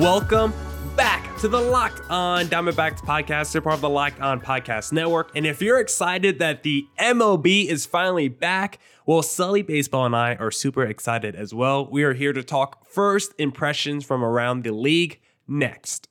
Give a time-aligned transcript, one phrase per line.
[0.00, 0.52] Welcome
[0.94, 3.52] back to the Locked On Diamondbacks podcast.
[3.52, 5.34] They're part of the Locked On Podcast Network.
[5.34, 10.34] And if you're excited that the MLB is finally back, well, Sully Baseball and I
[10.34, 11.88] are super excited as well.
[11.90, 15.18] We are here to talk first impressions from around the league
[15.48, 16.08] next.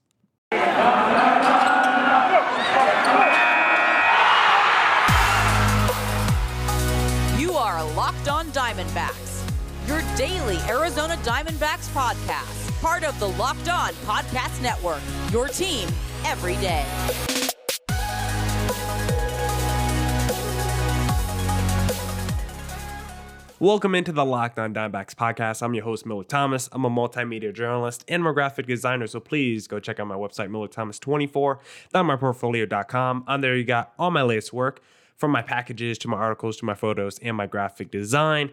[7.38, 9.47] You are Locked On Diamondbacks,
[9.88, 15.89] your daily Arizona Diamondbacks podcast, part of the Locked On Podcast Network, your team
[16.23, 16.85] every day.
[23.59, 25.63] Welcome into the Locked On Diamondbacks podcast.
[25.63, 26.70] I'm your host, Miller Thomas.
[26.71, 33.23] I'm a multimedia journalist and graphic designer, so please go check out my website, millerthomas24.myportfolio.com.
[33.25, 34.80] On there, you got all my latest work
[35.16, 38.52] from my packages to my articles to my photos and my graphic design.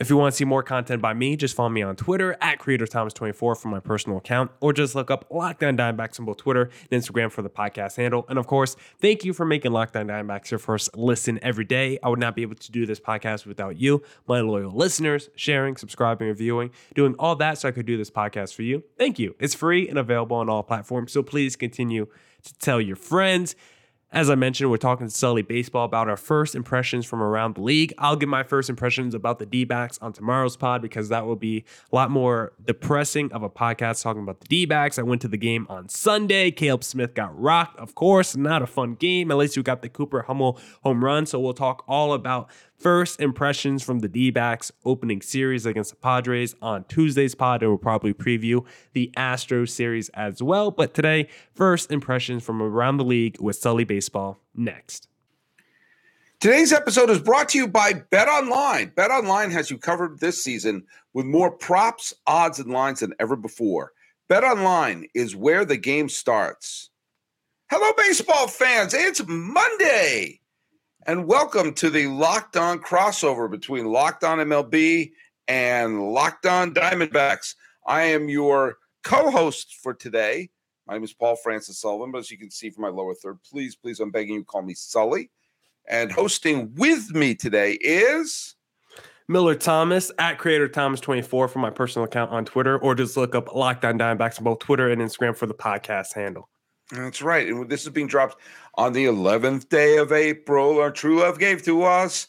[0.00, 2.58] If you want to see more content by me, just follow me on Twitter at
[2.58, 6.68] CreatorThomas24 for my personal account, or just look up Locked On Diamondbacks on both Twitter
[6.90, 8.26] and Instagram for the podcast handle.
[8.28, 12.00] And of course, thank you for making Locked On Diamondbacks your first listen every day.
[12.02, 15.76] I would not be able to do this podcast without you, my loyal listeners, sharing,
[15.76, 18.82] subscribing, reviewing, doing all that so I could do this podcast for you.
[18.98, 19.36] Thank you.
[19.38, 22.08] It's free and available on all platforms, so please continue
[22.42, 23.54] to tell your friends.
[24.14, 27.62] As I mentioned, we're talking to Sully Baseball about our first impressions from around the
[27.62, 27.92] league.
[27.98, 31.34] I'll give my first impressions about the D backs on tomorrow's pod because that will
[31.34, 35.00] be a lot more depressing of a podcast talking about the D backs.
[35.00, 36.52] I went to the game on Sunday.
[36.52, 38.36] Caleb Smith got rocked, of course.
[38.36, 39.32] Not a fun game.
[39.32, 41.26] At least you got the Cooper Hummel home run.
[41.26, 45.96] So we'll talk all about first impressions from the D backs opening series against the
[45.96, 47.62] Padres on Tuesday's pod.
[47.62, 50.70] And we'll probably preview the Astros series as well.
[50.70, 55.08] But today, first impressions from around the league with Sully Baseball next.
[56.40, 58.92] Today's episode is brought to you by Bet Online.
[58.94, 63.34] Bet Online has you covered this season with more props, odds, and lines than ever
[63.34, 63.92] before.
[64.28, 66.90] Bet Online is where the game starts.
[67.70, 68.92] Hello, baseball fans.
[68.92, 70.40] It's Monday.
[71.06, 75.12] And welcome to the Locked On crossover between Locked On MLB
[75.46, 77.56] and Locked On Diamondbacks.
[77.86, 80.48] I am your co host for today.
[80.86, 83.38] My name is Paul Francis Sullivan, but as you can see from my lower third,
[83.42, 85.30] please, please, I'm begging you, call me Sully.
[85.86, 88.54] And hosting with me today is
[89.28, 93.34] Miller Thomas at Creator Thomas 24 for my personal account on Twitter, or just look
[93.34, 96.48] up Locked On Diamondbacks on both Twitter and Instagram for the podcast handle.
[96.90, 97.48] That's right.
[97.48, 98.40] And this is being dropped
[98.74, 100.80] on the 11th day of April.
[100.80, 102.26] Our true love gave to us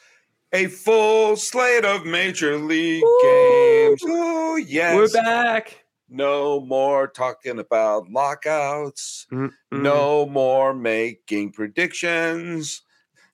[0.54, 4.02] a full slate of major league games.
[4.06, 4.96] Oh, yes.
[4.96, 5.84] We're back.
[6.08, 9.28] No more talking about lockouts.
[9.32, 9.52] Mm-mm.
[9.72, 12.84] No more making predictions.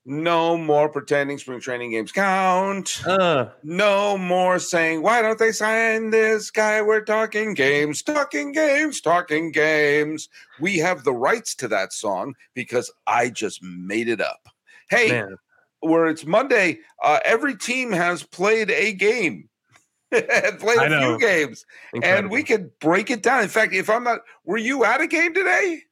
[0.03, 3.03] No more pretending spring training games count.
[3.05, 6.81] Uh, No more saying, why don't they sign this guy?
[6.81, 10.27] We're talking games, talking games, talking games.
[10.59, 14.47] We have the rights to that song because I just made it up.
[14.89, 15.35] Hey, man.
[15.81, 19.49] where it's Monday, uh, every team has played a game.
[20.11, 21.17] and played I a know.
[21.17, 21.65] few games.
[21.93, 22.45] And we Incredible.
[22.47, 23.43] could break it down.
[23.43, 25.83] In fact, if I'm not, were you at a game today?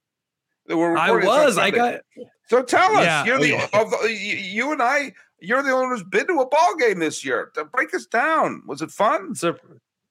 [0.68, 1.58] We're I recording this on was.
[1.59, 2.00] I got.
[2.49, 3.67] So tell us, Yeah, you're oh, the, yeah.
[3.73, 6.99] of the you and I, you're the only one who's been to a ball game
[6.99, 7.51] this year.
[7.55, 9.35] To break us down, was it fun?
[9.35, 9.55] So,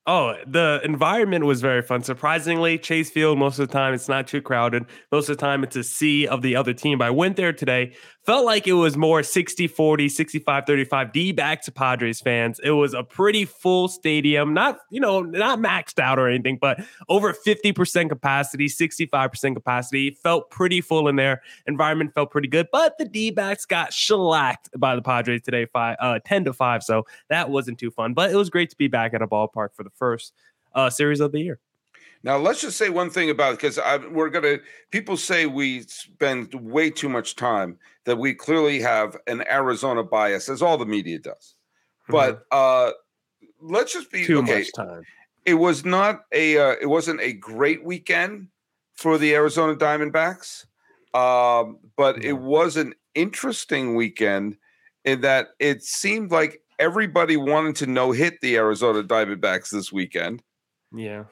[0.07, 2.03] oh, the environment was very fun.
[2.03, 4.87] Surprisingly, Chase Field, most of the time, it's not too crowded.
[5.11, 6.99] Most of the time, it's a sea of the other team.
[6.99, 7.95] But I went there today,
[8.29, 12.61] felt like it was more 60 40, 65 35 D back to Padres fans.
[12.63, 16.79] It was a pretty full stadium, not, you know, not maxed out or anything, but
[17.09, 20.11] over 50% capacity, 65% capacity.
[20.11, 21.41] Felt pretty full in there.
[21.67, 25.97] Environment felt pretty good, but the D backs got shellacked by the Padres today, five,
[25.99, 26.83] uh, 10 to 5.
[26.83, 29.71] So that wasn't too fun, but it was great to be back at a ballpark
[29.75, 30.35] for the first
[30.75, 31.61] uh, series of the year.
[32.25, 33.79] Now, let's just say one thing about because
[34.11, 37.79] we're to, people say we spend way too much time,
[38.09, 41.55] that we clearly have an Arizona bias, as all the media does.
[42.09, 42.93] But uh,
[43.61, 44.27] let's just be Mm-hmm.
[44.27, 44.59] too okay.
[44.61, 45.03] much time.
[45.45, 48.49] It was not a, uh, it wasn't a great weekend
[48.95, 50.65] for the Arizona Diamondbacks,
[51.15, 54.57] um, but it was an interesting weekend
[55.05, 60.43] in that it seemed like everybody wanted to no hit the Arizona Diamondbacks this weekend
[60.95, 61.25] Yeah.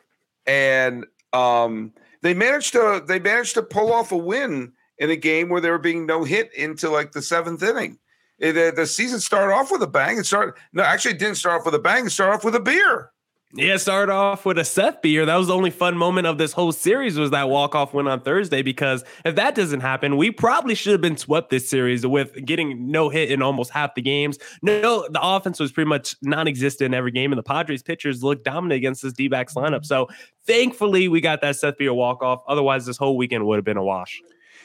[0.46, 1.92] and um,
[2.22, 5.70] they managed to they managed to pull off a win in a game where they
[5.70, 7.98] were being no hit into like the seventh inning.
[8.42, 10.18] Uh, the season started off with a bang.
[10.18, 12.06] It started no, actually, it didn't start off with a bang.
[12.06, 13.10] It started off with a beer.
[13.54, 15.24] Yeah, started off with a Seth beer.
[15.24, 18.06] That was the only fun moment of this whole series was that walk off win
[18.06, 18.60] on Thursday.
[18.60, 22.90] Because if that doesn't happen, we probably should have been swept this series with getting
[22.90, 24.36] no hit in almost half the games.
[24.60, 28.44] No, the offense was pretty much non-existent in every game, and the Padres pitchers looked
[28.44, 29.86] dominant against this D-backs lineup.
[29.86, 30.08] So
[30.44, 32.42] thankfully, we got that Seth Beer walk off.
[32.46, 34.20] Otherwise, this whole weekend would have been a wash.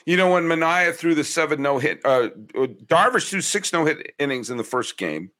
[0.06, 2.30] You know, when Manaea threw the seven no hit, uh,
[2.86, 5.32] Darvish threw six no hit innings in the first game.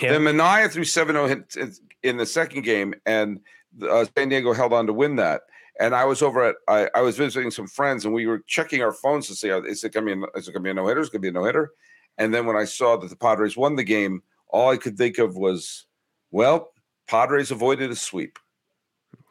[0.00, 0.12] Yeah.
[0.12, 1.56] Then Manaea threw seven no hits
[2.02, 3.40] in the second game, and
[3.82, 5.42] uh, San Diego held on to win that.
[5.78, 8.82] And I was over at I, I, was visiting some friends, and we were checking
[8.82, 10.74] our phones to see is it going to be is it going to be a
[10.74, 11.00] no hitter?
[11.00, 11.72] Is it going to be a no hitter?
[12.16, 15.18] And then when I saw that the Padres won the game, all I could think
[15.18, 15.86] of was,
[16.30, 16.72] well,
[17.06, 18.38] Padres avoided a sweep.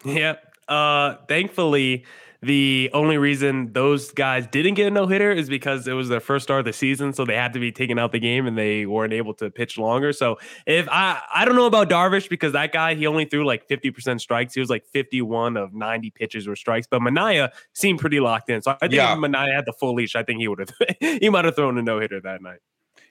[0.04, 0.36] Yeah.
[0.68, 2.06] Uh, thankfully,
[2.42, 6.20] the only reason those guys didn't get a no hitter is because it was their
[6.20, 8.58] first start of the season, so they had to be taken out the game and
[8.58, 10.14] they weren't able to pitch longer.
[10.14, 13.68] So if I I don't know about Darvish because that guy he only threw like
[13.68, 14.54] fifty percent strikes.
[14.54, 18.50] He was like fifty one of ninety pitches were strikes, but Manaea seemed pretty locked
[18.50, 18.62] in.
[18.62, 19.14] So I think yeah.
[19.14, 21.78] if Manaea had the full leash, I think he would have he might have thrown
[21.78, 22.60] a no hitter that night.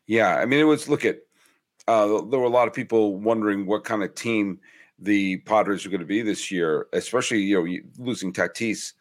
[0.06, 1.18] Yeah, I mean it was look at
[1.86, 4.58] uh, there were a lot of people wondering what kind of team
[4.98, 8.92] the Padres are going to be this year, especially you know losing Tatis.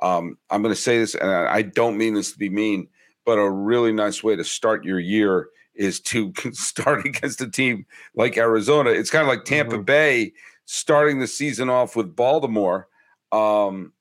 [0.00, 2.88] Um, I'm going to say this, and I don't mean this to be mean,
[3.24, 7.86] but a really nice way to start your year is to start against a team
[8.14, 8.90] like Arizona.
[8.90, 9.84] It's kind of like Tampa mm-hmm.
[9.84, 10.32] Bay
[10.64, 12.88] starting the season off with Baltimore.
[13.32, 13.92] Um,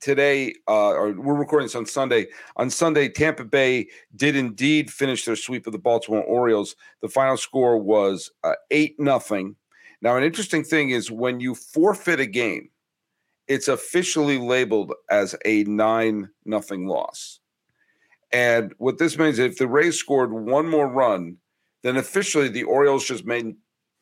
[0.00, 2.26] today, uh, or we're recording this on Sunday.
[2.56, 6.76] On Sunday, Tampa Bay did indeed finish their sweep of the Baltimore Orioles.
[7.00, 9.56] The final score was uh, eight nothing.
[10.00, 12.70] Now, an interesting thing is when you forfeit a game,
[13.48, 17.40] it's officially labeled as a nine nothing loss.
[18.30, 21.38] And what this means, if the Rays scored one more run,
[21.82, 23.56] then officially the Orioles just made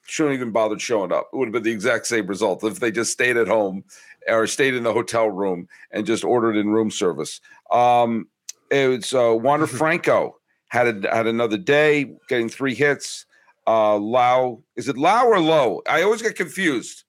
[0.09, 1.29] shouldn't even bothered showing up.
[1.33, 3.85] It would have been the exact same result if they just stayed at home
[4.29, 7.41] or stayed in the hotel room and just ordered in room service.
[7.73, 8.29] Um,
[8.71, 10.37] it was uh, Wander Franco
[10.69, 13.27] had a, had another day, getting three hits.
[13.67, 15.83] Uh, Lau is it Lau or Low?
[15.89, 17.05] I always get confused.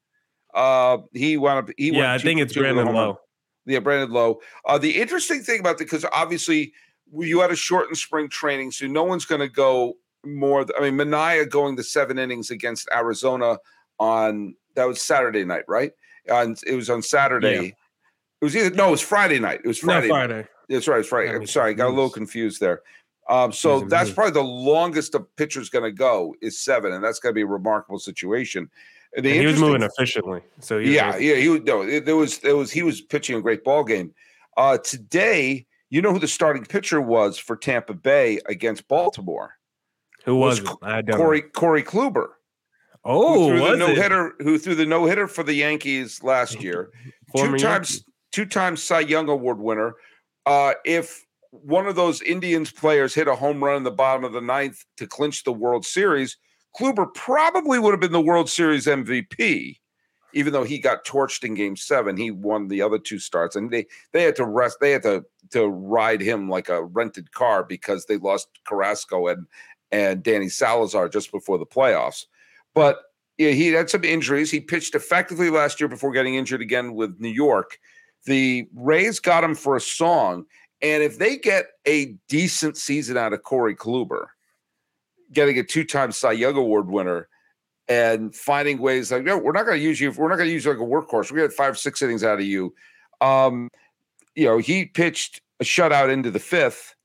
[0.54, 1.76] Uh, he wound up.
[1.78, 3.20] He yeah, I think it's Brandon Lowe.
[3.66, 4.40] Yeah, Brandon Lowe.
[4.66, 6.74] Uh, the interesting thing about the because obviously
[7.14, 10.66] you had a shortened spring training, so no one's going to go more.
[10.78, 13.58] I mean, Manaea going the seven innings against Arizona
[14.00, 15.92] on that was Saturday night, right?
[16.28, 17.56] And it was on Saturday.
[17.56, 17.72] Yeah.
[18.42, 19.62] It was either no, it was Friday night.
[19.64, 20.08] It was Friday.
[20.08, 20.48] No, Friday.
[20.70, 21.00] That's right.
[21.00, 21.34] It's Friday.
[21.34, 22.82] I'm sorry, I got a little confused there.
[23.30, 27.20] Um, so that's probably the longest a pitcher's going to go is seven, and that's
[27.20, 28.70] going to be a remarkable situation
[29.24, 30.42] he was moving efficiently.
[30.60, 32.00] So yeah, yeah, he was no.
[32.00, 34.14] There was there was he was pitching a great ball game.
[34.56, 39.54] Uh, today, you know who the starting pitcher was for Tampa Bay against Baltimore?
[40.26, 41.52] Who was, was Corey know.
[41.54, 42.30] Corey Kluber?
[43.04, 44.36] Oh, who threw the no hitter?
[44.40, 46.92] Who threw the no hitter for the Yankees last year?
[47.36, 49.96] two times, two times Cy Young Award winner.
[50.46, 54.34] Uh, if one of those Indians players hit a home run in the bottom of
[54.34, 56.38] the ninth to clinch the World Series,
[56.78, 59.80] Kluber probably would have been the World Series MVP,
[60.34, 62.18] even though he got torched in Game Seven.
[62.18, 64.78] He won the other two starts, and they they had to rest.
[64.80, 69.48] They had to to ride him like a rented car because they lost Carrasco and
[69.92, 72.26] and Danny Salazar just before the playoffs.
[72.76, 73.00] But
[73.38, 74.52] yeah, he had some injuries.
[74.52, 77.80] He pitched effectively last year before getting injured again with New York.
[78.26, 80.46] The Rays got him for a song,
[80.82, 84.28] and if they get a decent season out of Corey Kluber,
[85.32, 87.28] getting a two-time Cy Young Award winner
[87.88, 90.12] and finding ways like, no, we're not going to use you.
[90.12, 91.32] We're not going to use you like a workhorse.
[91.32, 92.74] We get five, six innings out of you.
[93.22, 93.70] Um,
[94.36, 96.96] you know, he pitched a shutout into the fifth.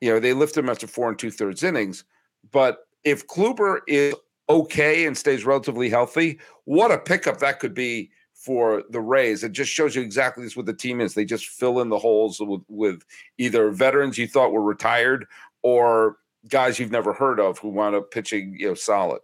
[0.00, 2.04] You know, they lift him after four and two thirds innings.
[2.52, 4.14] But if Kluber is
[4.48, 9.44] okay and stays relatively healthy, what a pickup that could be for the Rays.
[9.44, 11.14] It just shows you exactly this what the team is.
[11.14, 13.04] They just fill in the holes with, with
[13.36, 15.26] either veterans you thought were retired
[15.62, 16.16] or
[16.48, 19.20] guys you've never heard of who wound up pitching, you know, solid.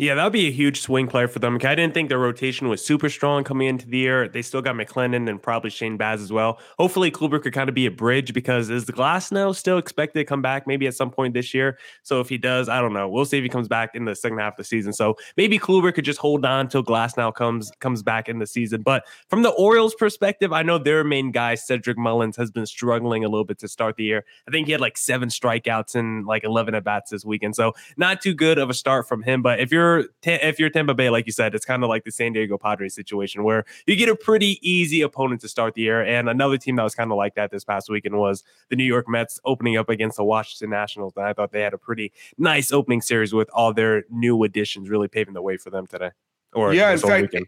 [0.00, 1.56] Yeah, that would be a huge swing player for them.
[1.56, 4.28] I didn't think their rotation was super strong coming into the year.
[4.28, 6.60] They still got McClanahan and probably Shane Baz as well.
[6.78, 10.24] Hopefully, Kluber could kind of be a bridge because is the Glasnow still expected to
[10.24, 11.80] come back maybe at some point this year?
[12.04, 13.08] So if he does, I don't know.
[13.08, 14.92] We'll see if he comes back in the second half of the season.
[14.92, 18.82] So maybe Kluber could just hold on till Glasnow comes comes back in the season.
[18.82, 23.24] But from the Orioles' perspective, I know their main guy Cedric Mullins has been struggling
[23.24, 24.24] a little bit to start the year.
[24.46, 27.56] I think he had like seven strikeouts and like eleven at bats this weekend.
[27.56, 29.42] So not too good of a start from him.
[29.42, 32.04] But if you're you're if you're Tampa Bay, like you said, it's kind of like
[32.04, 35.82] the San Diego Padres situation where you get a pretty easy opponent to start the
[35.82, 36.02] year.
[36.02, 38.84] And another team that was kind of like that this past weekend was the New
[38.84, 41.14] York Mets opening up against the Washington Nationals.
[41.16, 44.88] And I thought they had a pretty nice opening series with all their new additions
[44.88, 46.10] really paving the way for them today.
[46.52, 47.46] Or yeah, in fact, weekend.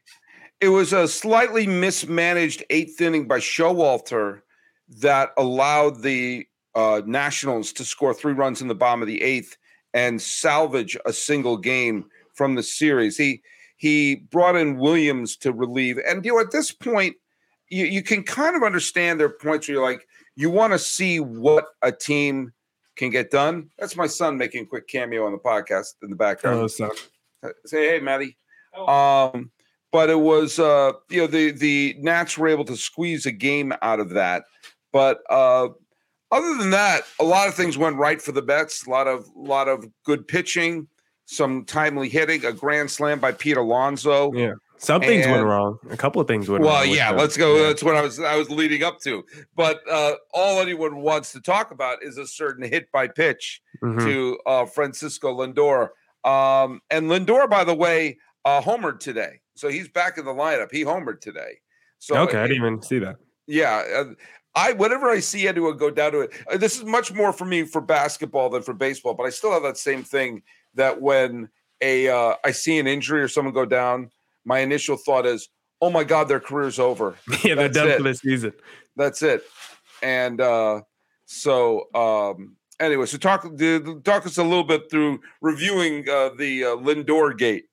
[0.61, 4.43] it was a slightly mismanaged eighth inning by Showalter
[4.99, 9.57] that allowed the uh, Nationals to score three runs in the bottom of the eighth
[9.95, 12.07] and salvage a single game
[12.41, 13.19] from the series.
[13.19, 13.43] He
[13.77, 17.17] he brought in Williams to relieve, and you know at this point,
[17.69, 21.21] you, you can kind of understand their points where you're like, you want to see
[21.21, 22.55] what a team
[22.97, 23.69] can get done.
[23.79, 26.57] That's my son making a quick cameo on the podcast in the background.
[26.57, 26.93] Hello, son.
[27.67, 28.39] Say hey, Maddie.
[28.75, 29.51] Um,
[29.93, 33.75] but it was uh, you know the the Nats were able to squeeze a game
[33.83, 34.45] out of that.
[34.95, 35.69] But uh,
[36.31, 38.87] other than that, a lot of things went right for the Mets.
[38.87, 40.89] A lot of lot of good pitching,
[41.31, 44.33] some timely hitting, a grand slam by Pete Alonso.
[44.33, 44.55] Yeah.
[44.79, 45.79] Some things And- went wrong.
[45.91, 46.89] A couple of things went Well, wrong.
[46.89, 47.57] with yeah, let's go.
[47.57, 47.69] Yeah.
[47.69, 49.23] That's what I was I was leading up to.
[49.55, 54.01] But uh, all anyone wants to talk about is a certain hit by pitch Mhm.
[54.05, 55.91] to uh, Francisco Lindor.
[56.25, 60.69] Um, and Lindor, by the way, uh, homered today, so he's back in the lineup.
[60.73, 61.61] He homered today.
[61.99, 63.17] So okay, I didn't even see that.
[63.47, 64.05] yeah, uh,
[64.55, 67.45] I whenever I see anyone go down to it, uh, this is much more for
[67.45, 69.13] me for basketball than for baseball.
[69.15, 70.43] But I still have that same thing
[70.75, 71.49] that when
[71.81, 74.11] a uh, I see an injury or someone go down,
[74.45, 75.49] my initial thought is,
[75.81, 77.17] "Oh my God, their career's over.
[77.45, 77.97] yeah, they're That's done it.
[77.99, 78.53] for the season.
[78.97, 79.43] That's it."
[80.03, 80.83] And uh,
[81.27, 83.43] so um, anyway, so talk
[84.05, 87.67] talk us a little bit through reviewing uh, the uh, Lindor gate.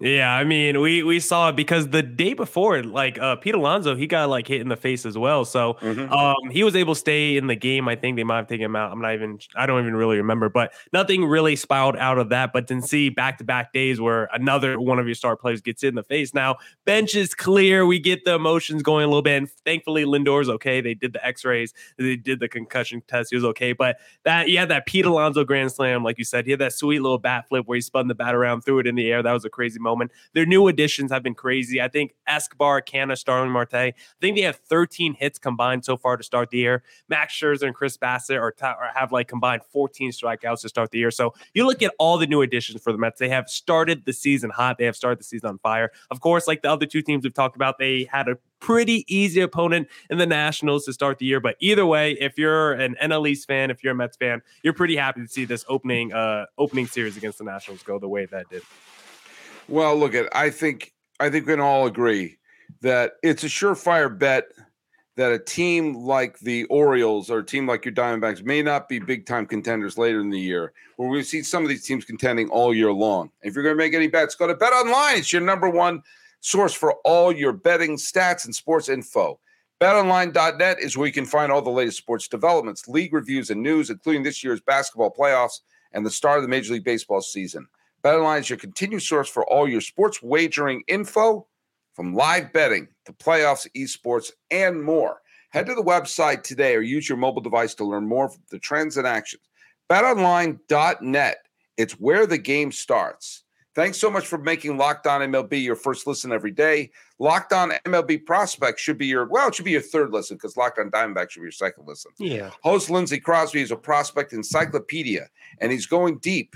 [0.00, 3.94] Yeah, I mean, we we saw it because the day before, like uh Pete Alonso,
[3.94, 5.44] he got like hit in the face as well.
[5.44, 5.76] So
[6.10, 7.86] um he was able to stay in the game.
[7.88, 8.90] I think they might have taken him out.
[8.90, 12.52] I'm not even I don't even really remember, but nothing really spiraled out of that.
[12.52, 15.82] But then see back to back days where another one of your star players gets
[15.82, 16.34] hit in the face.
[16.34, 17.86] Now, bench is clear.
[17.86, 19.36] We get the emotions going a little bit.
[19.36, 20.80] And thankfully Lindor's okay.
[20.80, 23.30] They did the x-rays, they did the concussion test.
[23.30, 23.72] He was okay.
[23.72, 26.98] But that yeah, that Pete Alonso grand slam, like you said, he had that sweet
[26.98, 29.22] little bat flip where he spun the bat around, threw it in the air.
[29.22, 30.10] That was a crazy moment.
[30.32, 31.80] Their new additions have been crazy.
[31.80, 36.16] I think Escobar, Canha, Starling Marte, I think they have 13 hits combined so far
[36.16, 36.82] to start the year.
[37.08, 40.98] Max Scherzer and Chris Bassitt are, t- have like combined 14 strikeouts to start the
[40.98, 41.10] year.
[41.10, 43.18] So you look at all the new additions for the Mets.
[43.18, 44.78] They have started the season hot.
[44.78, 45.90] They have started the season on fire.
[46.10, 49.42] Of course, like the other two teams we've talked about, they had a pretty easy
[49.42, 51.38] opponent in the Nationals to start the year.
[51.38, 54.72] But either way, if you're an NL East fan, if you're a Mets fan, you're
[54.72, 58.24] pretty happy to see this opening uh opening series against the Nationals go the way
[58.26, 58.62] that did.
[59.68, 62.38] Well, look at I think I think we can all agree
[62.82, 64.44] that it's a surefire bet
[65.16, 68.98] that a team like the Orioles or a team like your Diamondbacks may not be
[68.98, 72.48] big time contenders later in the year, where we see some of these teams contending
[72.48, 73.30] all year long.
[73.42, 75.18] If you're going to make any bets, go to Bet Online.
[75.18, 76.02] It's your number one
[76.40, 79.38] source for all your betting stats and sports info.
[79.80, 83.90] BetOnline.net is where you can find all the latest sports developments, league reviews, and news,
[83.90, 85.60] including this year's basketball playoffs
[85.92, 87.66] and the start of the Major League Baseball season.
[88.04, 91.46] BetOnline is your continued source for all your sports wagering info,
[91.94, 95.22] from live betting to playoffs, esports, and more.
[95.50, 98.58] Head to the website today or use your mobile device to learn more of the
[98.58, 99.42] trends and actions.
[99.88, 101.36] BetOnline.net.
[101.76, 103.44] It's where the game starts.
[103.74, 106.90] Thanks so much for making Locked On MLB your first listen every day.
[107.18, 110.56] Locked On MLB Prospect should be your, well, it should be your third listen because
[110.56, 112.12] Locked On Diamondback should be your second listen.
[112.18, 112.50] Yeah.
[112.62, 116.54] Host Lindsey Crosby is a prospect encyclopedia, and he's going deep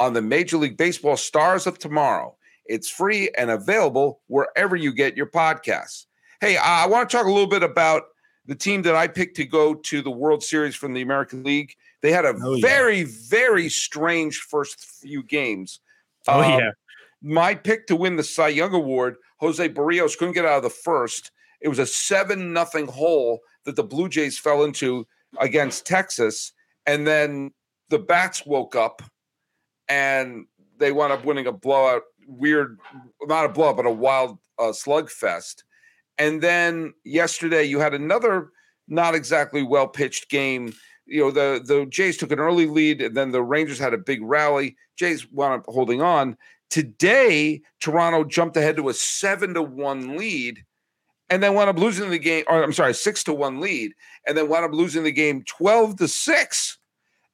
[0.00, 2.36] on the Major League Baseball stars of tomorrow.
[2.66, 6.06] It's free and available wherever you get your podcasts.
[6.40, 8.04] Hey, I want to talk a little bit about
[8.46, 11.74] the team that I picked to go to the World Series from the American League.
[12.00, 12.66] They had a Oh, yeah.
[12.66, 15.80] very, very strange first few games.
[16.26, 16.70] Oh Um, yeah.
[17.22, 20.70] my pick to win the Cy Young Award, Jose Berrios couldn't get out of the
[20.70, 21.30] first.
[21.60, 25.06] It was a seven nothing hole that the Blue Jays fell into
[25.38, 26.52] against Texas,
[26.86, 27.52] and then
[27.90, 29.02] the bats woke up,
[29.90, 30.46] and
[30.78, 32.02] they wound up winning a blowout.
[32.26, 32.78] Weird,
[33.24, 35.64] not a blowout, but a wild uh, slugfest.
[36.16, 38.50] And then yesterday, you had another
[38.88, 40.72] not exactly well pitched game.
[41.06, 43.98] You know, the the Jays took an early lead, and then the Rangers had a
[43.98, 44.76] big rally.
[44.96, 46.36] Jays wound up holding on.
[46.68, 50.64] Today, Toronto jumped ahead to a seven to one lead,
[51.28, 52.44] and then wound up losing the game.
[52.48, 53.92] Or I'm sorry, six to one lead,
[54.26, 56.78] and then wound up losing the game twelve to six,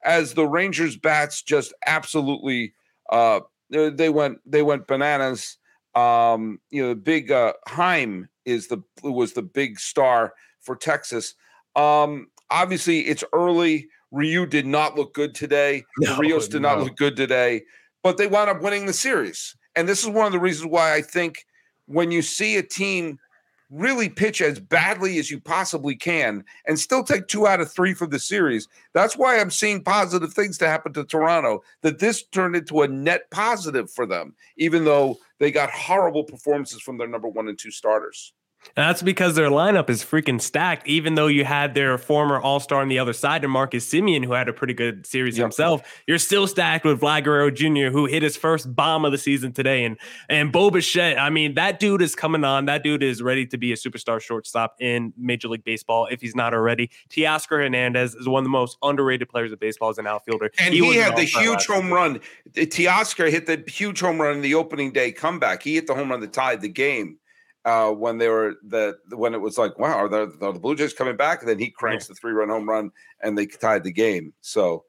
[0.07, 2.73] as the Rangers bats just absolutely
[3.11, 5.57] uh, they went they went bananas.
[5.93, 11.35] Um, you know, the big uh, Heim is the was the big star for Texas.
[11.75, 13.89] Um, obviously, it's early.
[14.11, 15.83] Ryu did not look good today.
[15.99, 17.63] No, Rios did not look good today,
[18.03, 19.55] but they wound up winning the series.
[19.75, 21.45] And this is one of the reasons why I think
[21.87, 23.19] when you see a team
[23.69, 27.93] really pitch as badly as you possibly can and still take two out of three
[27.93, 28.67] for the series.
[28.93, 32.87] That's why I'm seeing positive things to happen to Toronto, that this turned into a
[32.87, 37.59] net positive for them, even though they got horrible performances from their number one and
[37.59, 38.33] two starters.
[38.75, 42.59] And that's because their lineup is freaking stacked, even though you had their former all
[42.59, 45.45] star on the other side, and Marcus Semien, who had a pretty good series yep.
[45.45, 46.01] himself.
[46.05, 49.51] You're still stacked with Vlad Guerrero Jr., who hit his first bomb of the season
[49.51, 49.83] today.
[49.83, 49.97] And
[50.29, 52.65] and Bo Bichette, I mean, that dude is coming on.
[52.65, 56.35] That dude is ready to be a superstar shortstop in Major League Baseball if he's
[56.35, 56.91] not already.
[57.09, 60.51] Teoscar Hernandez is one of the most underrated players of baseball as an outfielder.
[60.59, 62.19] And he, he had the huge home run.
[62.53, 65.63] Teoscar hit the huge home run in the opening day comeback.
[65.63, 67.17] He hit the home run that tied the game
[67.67, 70.73] uh, when they were the when it was like, wow, are the, are the Blue
[70.73, 71.41] Jays coming back?
[71.41, 72.13] And then he cranks yeah.
[72.13, 74.33] the three run home run and they tied the game.
[74.39, 74.85] So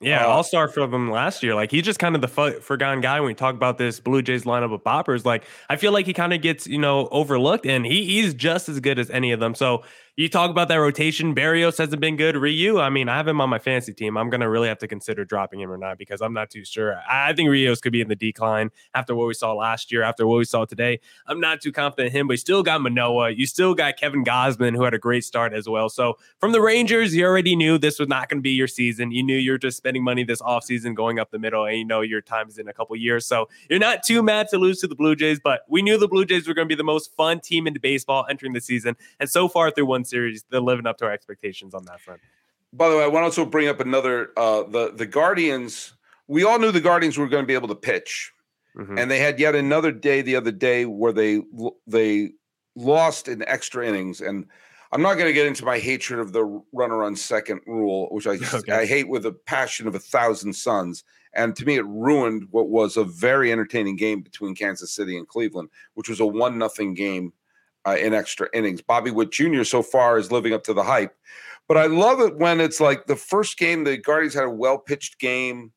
[0.00, 1.56] yeah, uh, All Star from him last year.
[1.56, 4.44] Like he's just kind of the forgotten guy when we talk about this Blue Jays
[4.44, 5.26] lineup of poppers.
[5.26, 8.68] Like I feel like he kind of gets you know overlooked, and he he's just
[8.68, 9.56] as good as any of them.
[9.56, 9.82] So
[10.20, 11.34] you talk about that rotation.
[11.34, 12.36] Berrios hasn't been good.
[12.36, 14.18] Ryu, I mean, I have him on my fantasy team.
[14.18, 17.00] I'm gonna really have to consider dropping him or not because I'm not too sure.
[17.08, 20.26] I think Rios could be in the decline after what we saw last year, after
[20.26, 21.00] what we saw today.
[21.26, 23.30] I'm not too confident in him, but you still got Manoah.
[23.30, 25.88] You still got Kevin Gausman, who had a great start as well.
[25.88, 29.12] So from the Rangers, you already knew this was not going to be your season.
[29.12, 32.02] You knew you're just spending money this offseason going up the middle, and you know
[32.02, 33.24] your time is in a couple years.
[33.24, 36.08] So you're not too mad to lose to the Blue Jays, but we knew the
[36.08, 38.98] Blue Jays were going to be the most fun team in baseball entering the season.
[39.18, 42.20] And so far through one series, they're living up to our expectations on that front.
[42.72, 45.94] By the way, I want to also bring up another uh, the the Guardians.
[46.28, 48.32] We all knew the Guardians were going to be able to pitch,
[48.76, 48.98] mm-hmm.
[48.98, 51.42] and they had yet another day the other day where they
[51.86, 52.30] they
[52.76, 54.20] lost in extra innings.
[54.20, 54.46] And
[54.92, 58.26] I'm not going to get into my hatred of the runner on second rule, which
[58.26, 58.72] I okay.
[58.72, 61.04] I hate with a passion of a thousand suns.
[61.32, 65.28] And to me, it ruined what was a very entertaining game between Kansas City and
[65.28, 67.32] Cleveland, which was a one nothing game
[67.86, 68.82] uh, in extra innings.
[68.82, 69.64] Bobby Witt Jr.
[69.64, 71.14] so far is living up to the hype.
[71.68, 74.78] But I love it when it's like the first game, the Guardians had a well
[74.78, 75.72] pitched game,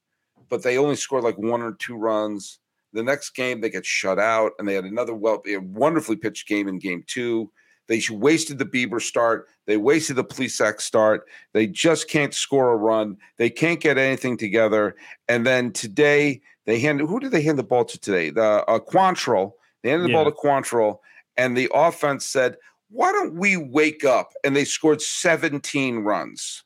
[0.49, 2.59] but they only scored like one or two runs.
[2.93, 6.67] The next game, they get shut out, and they had another well, wonderfully pitched game
[6.67, 7.51] in game two.
[7.87, 9.47] They wasted the Bieber start.
[9.65, 11.27] They wasted the Plesac start.
[11.53, 13.17] They just can't score a run.
[13.37, 14.95] They can't get anything together.
[15.27, 18.29] And then today, they hand who did they hand the ball to today?
[18.29, 19.53] The uh, Quantrill.
[19.81, 20.23] They handed the yeah.
[20.23, 20.99] ball to Quantrill,
[21.37, 22.57] and the offense said,
[22.89, 24.33] why don't we wake up?
[24.43, 26.63] And they scored 17 runs.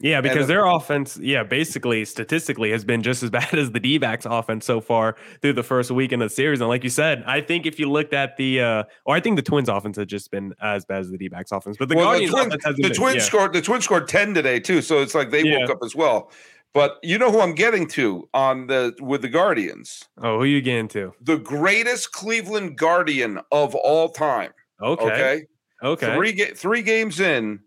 [0.00, 3.98] Yeah, because their offense, yeah, basically statistically has been just as bad as the D
[3.98, 6.60] backs offense so far through the first week in the series.
[6.60, 9.36] And like you said, I think if you looked at the, uh, or I think
[9.36, 11.76] the Twins offense has just been as bad as the D backs offense.
[11.78, 13.22] But the well, Guardians the, twins, the been, Twins yeah.
[13.22, 14.82] scored, the Twins scored 10 today too.
[14.82, 15.58] So it's like they yeah.
[15.58, 16.32] woke up as well.
[16.74, 20.04] But you know who I'm getting to on the with the Guardians?
[20.22, 21.12] Oh, who you getting to?
[21.20, 24.52] The greatest Cleveland Guardian of all time.
[24.80, 25.04] Okay.
[25.04, 25.44] Okay.
[25.82, 26.14] Okay.
[26.14, 27.60] Three ga- three games in,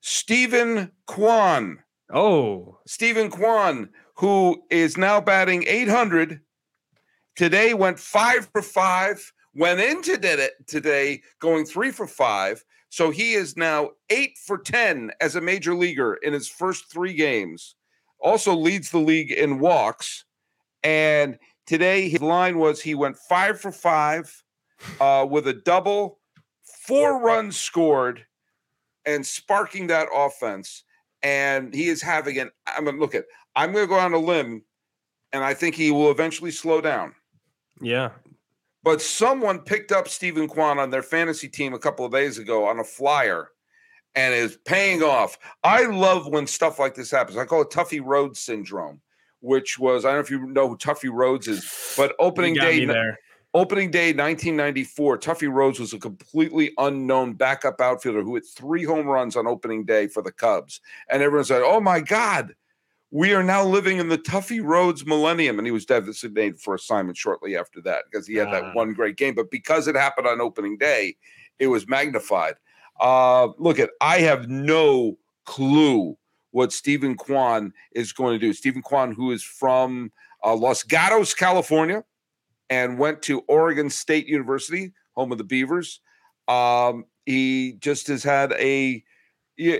[0.00, 1.78] Steven Kwan.
[2.12, 6.40] Oh, Steven Kwan, who is now batting 800.
[7.36, 9.32] Today went five for five.
[9.54, 12.64] Went into it today going three for five.
[12.90, 17.12] So he is now eight for 10 as a major leaguer in his first three
[17.12, 17.74] games
[18.20, 20.24] also leads the league in walks.
[20.82, 24.42] And today his line was he went five for five
[25.00, 26.18] uh, with a double,
[26.86, 28.24] four runs scored,
[29.04, 30.84] and sparking that offense.
[31.22, 32.50] And he is having an.
[32.66, 33.24] I'm gonna look at.
[33.56, 34.62] I'm gonna go on a limb,
[35.32, 37.14] and I think he will eventually slow down.
[37.80, 38.10] Yeah.
[38.84, 42.66] But someone picked up Steven Kwan on their fantasy team a couple of days ago
[42.66, 43.50] on a flyer
[44.18, 45.38] and is paying off.
[45.62, 47.38] I love when stuff like this happens.
[47.38, 49.00] I call it Tuffy Rhodes syndrome,
[49.40, 52.84] which was I don't know if you know who Tuffy Rhodes is, but opening day
[53.54, 59.06] opening day 1994, Tuffy Rhodes was a completely unknown backup outfielder who hit three home
[59.06, 62.54] runs on opening day for the Cubs, and everyone said, "Oh my God."
[63.10, 67.16] We are now living in the Tuffy Rhodes millennium, and he was designated for assignment
[67.16, 68.72] shortly after that because he had that ah.
[68.74, 69.34] one great game.
[69.34, 71.16] But because it happened on opening day,
[71.58, 72.56] it was magnified.
[73.00, 76.16] Uh, look at I have no clue
[76.50, 78.52] what Steven Kwan is going to do.
[78.52, 80.10] Steven Kwan, who is from
[80.44, 82.04] uh, Los Gatos, California,
[82.70, 86.00] and went to Oregon State University, home of the Beavers.
[86.48, 89.04] Um, he just has had a.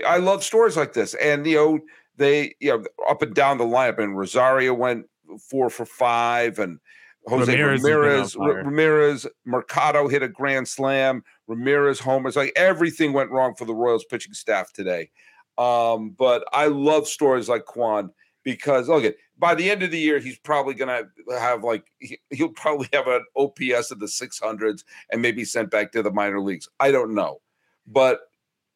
[0.05, 1.79] I love stories like this, and you know
[2.17, 3.99] they you know up and down the lineup.
[3.99, 5.05] And Rosario went
[5.49, 6.79] four for five, and
[7.29, 11.23] Jose Ramirez, Ramirez, Ramirez, Mercado hit a grand slam.
[11.47, 15.09] Ramirez homers, like everything went wrong for the Royals pitching staff today.
[15.57, 18.11] Um, but I love stories like Kwan
[18.43, 21.85] because look at by the end of the year, he's probably going to have like
[21.99, 26.11] he, will probably have an OPS of the 600s and maybe sent back to the
[26.11, 26.67] minor leagues.
[26.79, 27.41] I don't know,
[27.87, 28.21] but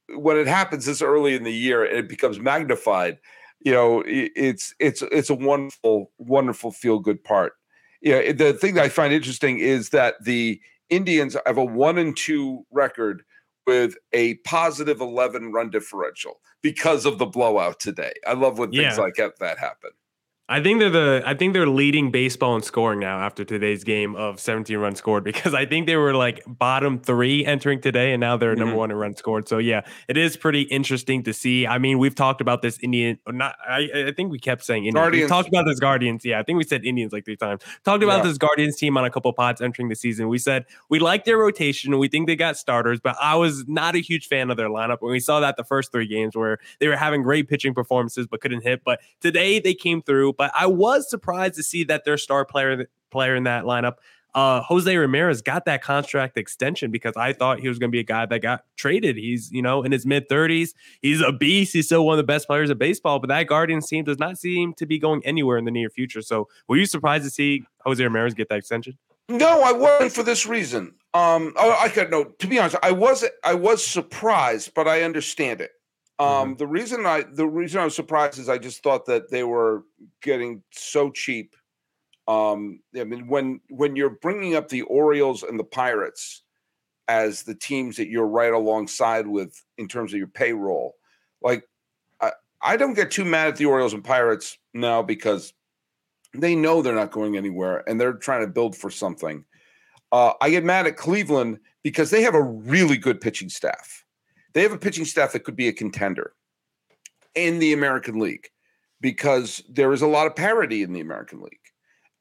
[0.09, 3.19] when it happens this early in the year and it becomes magnified,
[3.61, 7.53] you know, it's it's it's a wonderful, wonderful feel good part.
[8.03, 12.15] Yeah, the thing that I find interesting is that the Indians have a one and
[12.15, 13.23] two record
[13.65, 18.13] with a positive 11 run differential because of the blowout today.
[18.27, 19.01] I love when things yeah.
[19.01, 19.91] like that happen.
[20.49, 24.13] I think they're the I think they're leading baseball in scoring now after today's game
[24.17, 28.19] of 17 runs scored because I think they were like bottom three entering today and
[28.19, 28.59] now they're mm-hmm.
[28.59, 29.47] number one in runs scored.
[29.47, 31.65] So yeah, it is pretty interesting to see.
[31.65, 34.95] I mean, we've talked about this Indian not I, I think we kept saying Indians.
[34.95, 35.23] Guardians.
[35.23, 36.25] We talked about this Guardians.
[36.25, 37.61] Yeah, I think we said Indians like three times.
[37.85, 38.29] Talked about yeah.
[38.29, 40.27] this Guardians team on a couple pods entering the season.
[40.27, 41.97] We said we like their rotation.
[41.97, 44.97] We think they got starters, but I was not a huge fan of their lineup.
[44.99, 48.27] When we saw that the first three games where they were having great pitching performances
[48.27, 48.83] but couldn't hit.
[48.83, 50.32] But today they came through.
[50.37, 53.95] But I was surprised to see that their star player player in that lineup,
[54.35, 57.99] uh, Jose Ramirez, got that contract extension because I thought he was going to be
[57.99, 59.15] a guy that got traded.
[59.15, 60.73] He's you know in his mid thirties.
[61.01, 61.73] He's a beast.
[61.73, 63.19] He's still one of the best players of baseball.
[63.19, 66.21] But that Guardians team does not seem to be going anywhere in the near future.
[66.21, 68.97] So were you surprised to see Jose Ramirez get that extension?
[69.29, 70.95] No, I wasn't for this reason.
[71.13, 72.25] Um, oh, I could no.
[72.25, 75.71] To be honest, I was I was surprised, but I understand it.
[76.23, 76.57] Um, mm-hmm.
[76.57, 79.83] the reason I the reason I was surprised is I just thought that they were
[80.21, 81.55] getting so cheap.
[82.27, 86.43] Um, I mean, when when you're bringing up the Orioles and the Pirates
[87.09, 90.95] as the teams that you're right alongside with in terms of your payroll,
[91.41, 91.67] like
[92.21, 92.31] I,
[92.61, 95.53] I don't get too mad at the Orioles and Pirates now because
[96.33, 99.43] they know they're not going anywhere and they're trying to build for something.
[100.13, 104.02] Uh, I get mad at Cleveland because they have a really good pitching staff
[104.53, 106.33] they have a pitching staff that could be a contender
[107.35, 108.49] in the American League
[109.01, 111.59] because there is a lot of parity in the American League.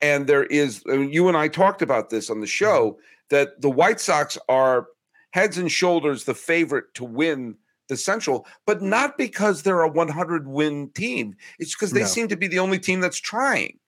[0.01, 3.01] And there is, I mean, you and I talked about this on the show mm-hmm.
[3.31, 4.88] that the White Sox are
[5.31, 7.57] heads and shoulders the favorite to win
[7.88, 11.35] the Central, but not because they're a 100 win team.
[11.59, 12.07] It's because they no.
[12.07, 13.79] seem to be the only team that's trying.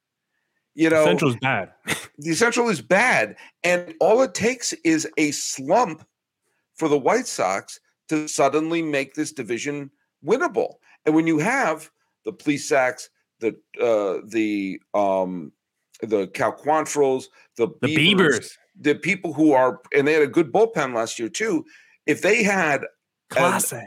[0.75, 1.73] You know, the Central is bad.
[2.19, 3.37] the Central is bad.
[3.63, 6.07] And all it takes is a slump
[6.77, 9.91] for the White Sox to suddenly make this division
[10.25, 10.75] winnable.
[11.07, 11.91] And when you have
[12.25, 15.53] the Plesac's, the uh, the um,
[16.01, 17.25] the Cal Quantrills,
[17.57, 21.19] the, the Biebers, Biebers, the people who are, and they had a good bullpen last
[21.19, 21.65] year too.
[22.07, 22.85] If they had
[23.31, 23.87] class an,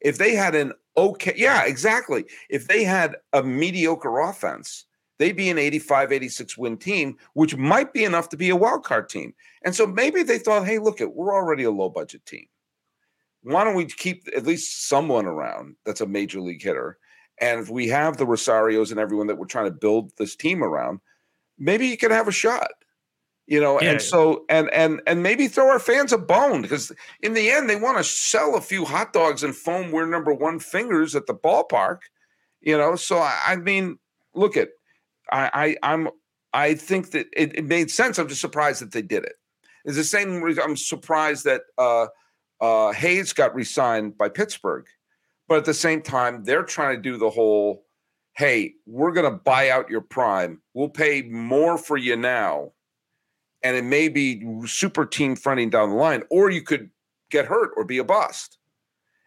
[0.00, 2.24] if they had an okay, yeah, exactly.
[2.50, 4.86] If they had a mediocre offense,
[5.18, 8.84] they'd be an 85, 86 win team, which might be enough to be a wild
[8.84, 9.34] card team.
[9.64, 12.46] And so maybe they thought, hey, look, it, we're already a low budget team
[13.44, 16.98] why don't we keep at least someone around that's a major league hitter?
[17.40, 20.62] And if we have the Rosarios and everyone that we're trying to build this team
[20.62, 21.00] around,
[21.58, 22.70] maybe you can have a shot.
[23.46, 23.92] You know, yeah.
[23.92, 27.68] and so and and and maybe throw our fans a bone because in the end
[27.68, 31.26] they want to sell a few hot dogs and foam we're number one fingers at
[31.26, 31.98] the ballpark.
[32.62, 33.98] You know, so I, I mean,
[34.34, 34.70] look at
[35.30, 36.08] I, I I'm
[36.54, 38.18] I think that it, it made sense.
[38.18, 39.34] I'm just surprised that they did it.
[39.84, 42.06] It's the same reason I'm surprised that uh
[42.60, 44.86] uh, Hayes got re-signed by Pittsburgh,
[45.48, 47.84] but at the same time, they're trying to do the whole,
[48.36, 50.60] "Hey, we're going to buy out your prime.
[50.72, 52.72] We'll pay more for you now,
[53.62, 56.90] and it may be super team fronting down the line, or you could
[57.30, 58.58] get hurt or be a bust."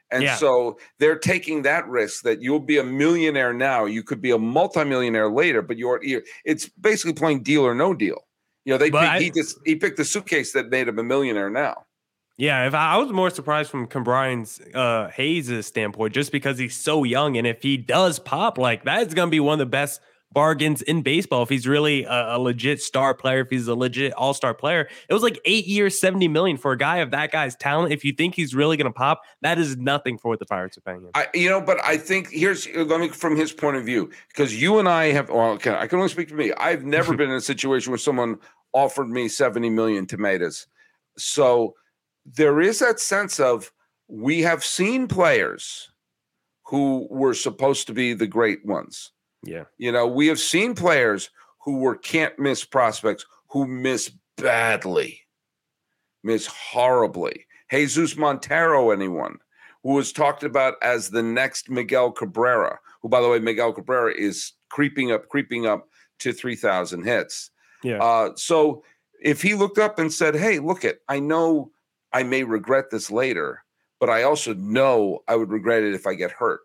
[0.09, 0.35] And yeah.
[0.37, 3.85] so they're taking that risk that you'll be a millionaire now.
[3.85, 7.93] You could be a multimillionaire later, but you're, you're it's basically playing deal or no
[7.93, 8.21] deal.
[8.63, 11.03] You know, they pick, I, he just he picked the suitcase that made him a
[11.03, 11.85] millionaire now.
[12.37, 16.75] Yeah, if I, I was more surprised from Ke'Brian uh, Hayes' standpoint, just because he's
[16.75, 19.59] so young, and if he does pop, like that is going to be one of
[19.59, 21.41] the best bargains in baseball.
[21.41, 24.87] If he's really a, a legit star player, if he's a legit all star player,
[25.09, 27.91] it was like eight years, seventy million for a guy of that guy's talent.
[27.91, 30.77] If you think he's really going to pop, that is nothing for what the Pirates
[30.77, 31.09] are paying him.
[31.15, 34.59] I, you know, but I think here's let me from his point of view because
[34.61, 35.29] you and I have.
[35.29, 36.53] Well, okay, I can only speak to me.
[36.53, 38.37] I've never been in a situation where someone
[38.73, 40.67] offered me seventy million tomatoes,
[41.17, 41.73] so
[42.35, 43.71] there is that sense of
[44.07, 45.89] we have seen players
[46.65, 49.11] who were supposed to be the great ones.
[49.43, 49.63] Yeah.
[49.77, 51.29] You know, we have seen players
[51.63, 55.21] who were can't miss prospects who miss badly,
[56.23, 57.45] miss horribly.
[57.71, 59.37] Jesus Montero, anyone
[59.83, 64.13] who was talked about as the next Miguel Cabrera, who, by the way, Miguel Cabrera
[64.13, 65.87] is creeping up, creeping up
[66.19, 67.51] to 3,000 hits.
[67.83, 68.03] Yeah.
[68.03, 68.83] Uh, so
[69.21, 71.71] if he looked up and said, Hey, look it, I know
[72.13, 73.63] I may regret this later,
[73.99, 76.61] but I also know I would regret it if I get hurt.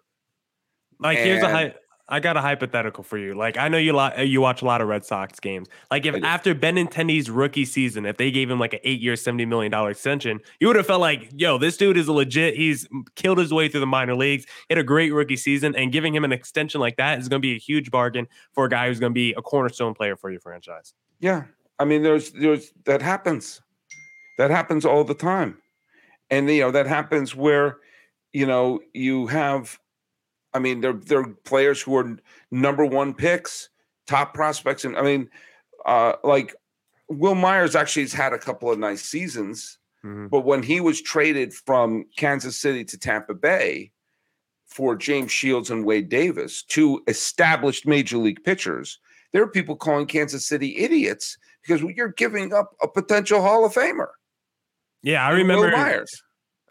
[0.99, 1.75] Like and, here's a
[2.09, 3.35] I got a hypothetical for you.
[3.35, 5.69] Like I know you lot you watch a lot of Red Sox games.
[5.91, 9.47] Like if after Benintendi's rookie season, if they gave him like an eight year, seventy
[9.47, 12.55] million dollar extension, you would have felt like, yo, this dude is a legit.
[12.55, 16.15] He's killed his way through the minor leagues, had a great rookie season, and giving
[16.15, 18.89] him an extension like that is going to be a huge bargain for a guy
[18.89, 20.93] who's going to be a cornerstone player for your franchise.
[21.21, 21.45] Yeah,
[21.79, 23.63] I mean, there's there's that happens,
[24.39, 25.59] that happens all the time,
[26.31, 27.79] and you know that happens where,
[28.33, 29.79] you know, you have
[30.55, 32.17] I mean, they're they're players who are
[32.51, 33.71] number one picks,
[34.07, 35.31] top prospects, and I mean,
[35.87, 36.55] uh, like
[37.09, 40.29] Wil Myers actually has had a couple of nice seasons, mm-hmm.
[40.29, 43.93] but when he was traded from Kansas City to Tampa Bay
[44.67, 48.99] for James Shields and Wade Davis, two established major league pitchers,
[49.33, 53.73] there are people calling Kansas City idiots because you're giving up a potential Hall of
[53.73, 54.09] Famer.
[55.03, 56.23] Yeah, I remember Wil Myers.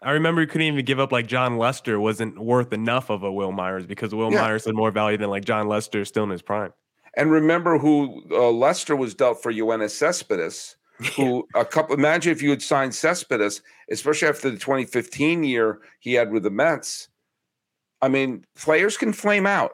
[0.02, 3.32] I remember he couldn't even give up like Jon Lester wasn't worth enough of a
[3.32, 4.40] Wil Myers because Wil yeah.
[4.40, 6.72] Myers had more value than like Jon Lester still in his prime.
[7.16, 10.76] And remember who uh, Lester was dealt for Yoenis Cespedes,
[11.16, 16.14] who a couple imagine if you had signed Cespedes, especially after the 2015 year he
[16.14, 17.08] had with the Mets.
[18.00, 19.72] I mean, players can flame out.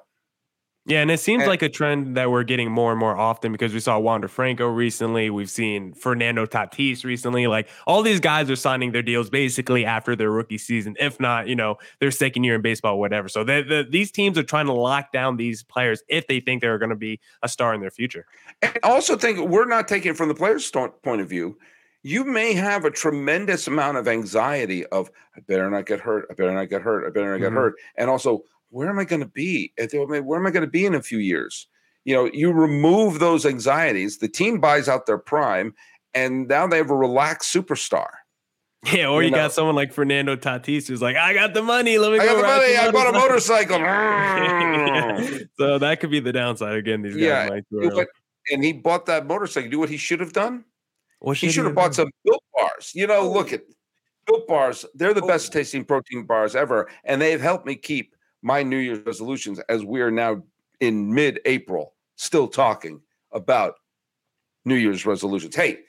[0.89, 3.53] Yeah, and it seems and, like a trend that we're getting more and more often
[3.53, 5.29] because we saw Wander Franco recently.
[5.29, 7.47] We've seen Fernando Tatis recently.
[7.47, 11.47] Like all these guys are signing their deals basically after their rookie season, if not,
[11.47, 13.29] you know, their second year in baseball, whatever.
[13.29, 16.63] So they, the, these teams are trying to lock down these players if they think
[16.63, 18.25] they're going to be a star in their future.
[18.63, 21.59] And also think we're not taking it from the player's point of view.
[22.03, 26.27] You may have a tremendous amount of anxiety of I better not get hurt.
[26.31, 27.07] I better not get hurt.
[27.07, 27.57] I better not get mm-hmm.
[27.57, 27.75] hurt.
[27.97, 29.73] And also where am I going to be?
[29.79, 31.67] Eh, where am I going to be in a few years?
[32.05, 34.19] You know, you remove those anxieties.
[34.19, 35.75] The team buys out their prime,
[36.15, 38.09] and now they have a relaxed superstar.
[38.93, 39.39] Yeah, or you, you know?
[39.39, 41.99] got someone like Fernando Tatis who's like, I got the money.
[41.99, 42.77] Let me I got the money.
[42.77, 43.77] I bought a motorcycle.
[45.59, 47.03] so that could be the downside again.
[47.03, 48.07] These guys yeah, but,
[48.53, 49.69] and he bought that motorcycle.
[49.69, 50.65] Do what he should have done.
[51.19, 52.93] What he should have bought some built bars.
[52.95, 53.57] You know, look oh.
[53.57, 53.63] at
[54.27, 54.85] built bars.
[54.95, 55.27] They're the oh.
[55.27, 59.85] best tasting protein bars ever, and they've helped me keep my New Year's resolutions as
[59.85, 60.43] we are now
[60.81, 63.01] in mid April still talking
[63.33, 63.75] about
[64.65, 65.55] New Year's resolutions.
[65.55, 65.81] Hey,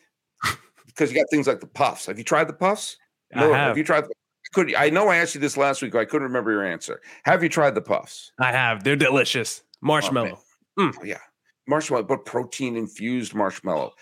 [0.86, 2.06] because you got things like the puffs.
[2.06, 2.98] Have you tried the puffs?
[3.34, 3.54] No.
[3.54, 3.70] Have.
[3.70, 4.06] have you tried?
[4.06, 4.14] The,
[4.54, 5.96] could I know I asked you this last week?
[5.96, 7.02] I couldn't remember your answer.
[7.24, 8.32] Have you tried the puffs?
[8.40, 8.84] I have.
[8.84, 9.62] They're delicious.
[9.82, 10.40] Marshmallow.
[10.78, 10.94] Oh, mm.
[11.00, 11.20] oh, yeah,
[11.68, 13.94] marshmallow, but protein infused marshmallow.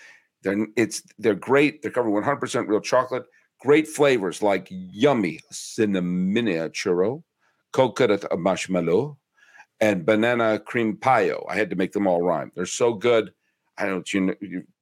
[0.42, 1.82] They're it's they're great.
[1.82, 3.24] They're covered 100% real chocolate.
[3.60, 7.22] Great flavors like yummy cinnamon churro,
[7.78, 9.16] coconut marshmallow,
[9.80, 11.44] and banana cream payo.
[11.48, 12.50] I had to make them all rhyme.
[12.56, 13.32] They're so good.
[13.78, 14.34] I don't you know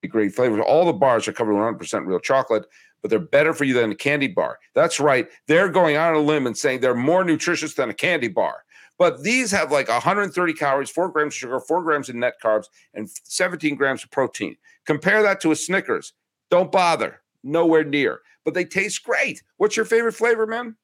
[0.09, 0.65] great flavors.
[0.67, 2.65] All the bars are covered 100% real chocolate,
[3.03, 4.59] but they're better for you than a candy bar.
[4.75, 5.29] That's right.
[5.47, 8.65] They're going on a limb and saying they're more nutritious than a candy bar.
[8.99, 12.69] But these have like 130 calories, four grams of sugar, four grams of net carbs,
[12.95, 14.57] and 17 grams of protein.
[14.87, 16.15] Compare that to a Snickers.
[16.51, 17.21] Don't bother.
[17.43, 18.21] Nowhere near.
[18.43, 19.43] But they taste great.
[19.59, 20.77] What's your favorite flavor, man?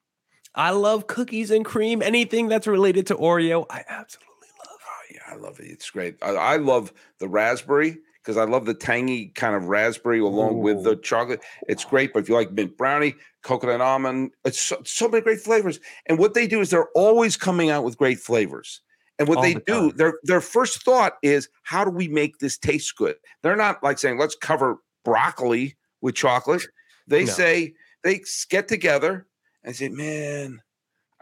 [0.55, 2.03] I love cookies and cream.
[2.03, 4.79] Anything that's related to Oreo, I absolutely love.
[4.85, 5.67] Oh yeah, I love it.
[5.67, 6.17] It's great.
[6.23, 10.59] I, I love the raspberry because I love the tangy kind of raspberry along Ooh.
[10.59, 11.43] with the chocolate.
[11.69, 12.13] It's great.
[12.13, 15.81] But if you like mint brownie, coconut almond, it's so, so, many great flavors.
[16.07, 18.81] And what they do is they're always coming out with great flavors.
[19.19, 22.39] And what All they the do, their their first thought is, how do we make
[22.39, 23.17] this taste good?
[23.43, 26.63] They're not like saying, let's cover broccoli with chocolate.
[27.07, 27.33] They no.
[27.33, 29.27] say they get together
[29.65, 30.61] I said, man,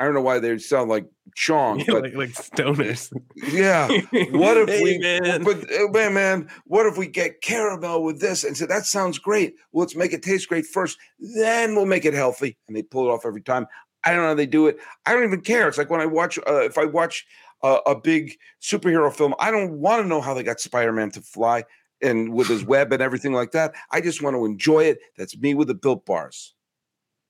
[0.00, 3.12] I don't know why they sound like Chong, but like, like stoners.
[3.37, 3.87] Yeah.
[4.31, 5.44] What if hey, we, man.
[5.44, 8.42] but uh, man, man, what if we get caramel with this?
[8.42, 9.55] And said, that sounds great.
[9.72, 12.57] Well, let's make it taste great first, then we'll make it healthy.
[12.66, 13.66] And they pull it off every time.
[14.03, 14.79] I don't know how they do it.
[15.05, 15.68] I don't even care.
[15.68, 17.26] It's like when I watch, uh, if I watch
[17.62, 21.11] uh, a big superhero film, I don't want to know how they got Spider Man
[21.11, 21.64] to fly
[22.00, 23.74] and with his web and everything like that.
[23.90, 24.98] I just want to enjoy it.
[25.18, 26.55] That's me with the built bars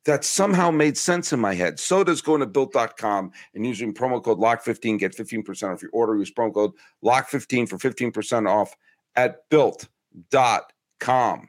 [0.04, 1.78] that somehow made sense in my head.
[1.78, 6.16] So does going to built.com and using promo code LOCK15, get 15% off your order.
[6.16, 6.72] Use promo code
[7.04, 8.74] LOCK15 for 15% off
[9.16, 11.48] at built.com.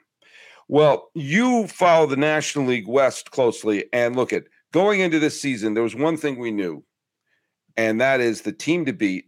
[0.68, 5.74] Well, you follow the National League West closely and look at going into this season,
[5.74, 6.84] there was one thing we knew,
[7.76, 9.26] and that is the team to beat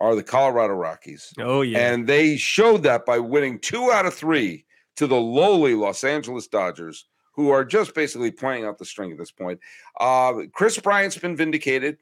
[0.00, 1.32] are the Colorado Rockies.
[1.38, 1.78] Oh, yeah.
[1.78, 4.64] And they showed that by winning two out of three
[4.96, 7.06] to the lowly Los Angeles Dodgers
[7.40, 9.58] who are just basically playing out the string at this point.
[9.98, 11.96] Uh, Kris Bryant's been vindicated.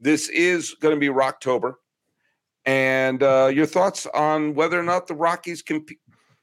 [0.00, 1.74] This is going to be Rocktober.
[2.64, 5.84] And uh, your thoughts on whether or not the Rockies can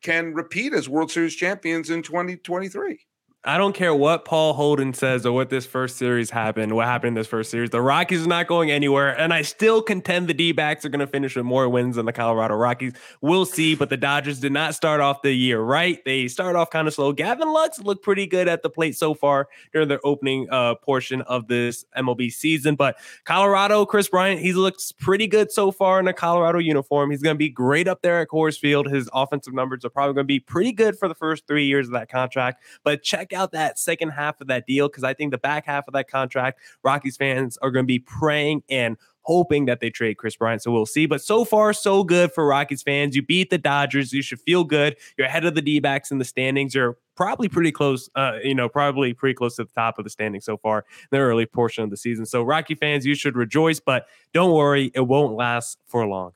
[0.04, 3.00] can repeat as World Series champions in 2023?
[3.48, 7.08] I don't care what Paul Holden says or what this first series happened, what happened
[7.08, 7.70] in this first series.
[7.70, 9.18] The Rockies are not going anywhere.
[9.18, 12.06] And I still contend the D backs are going to finish with more wins than
[12.06, 12.92] the Colorado Rockies.
[13.22, 13.74] We'll see.
[13.74, 16.04] But the Dodgers did not start off the year right.
[16.04, 17.14] They started off kind of slow.
[17.14, 21.22] Gavin Lux looked pretty good at the plate so far during their opening uh, portion
[21.22, 22.76] of this MLB season.
[22.76, 27.12] But Colorado, Kris Bryant, he looks pretty good so far in a Colorado uniform.
[27.12, 28.92] He's going to be great up there at Coors Field.
[28.92, 31.88] His offensive numbers are probably going to be pretty good for the first three years
[31.88, 32.62] of that contract.
[32.84, 35.88] But check out that second half of that deal because I think the back half
[35.88, 40.18] of that contract, Rockies fans are going to be praying and hoping that they trade
[40.18, 40.64] Kris Bryant.
[40.64, 41.06] So we'll see.
[41.06, 43.16] But so far, so good for Rockies fans.
[43.16, 44.14] You beat the Dodgers.
[44.14, 44.96] You should feel good.
[45.18, 46.74] You're ahead of the D backs in the standings.
[46.74, 50.10] You're probably pretty close, uh, you know, probably pretty close to the top of the
[50.10, 52.26] standing so far in the early portion of the season.
[52.26, 56.32] So Rocky fans, you should rejoice, but don't worry, it won't last for long.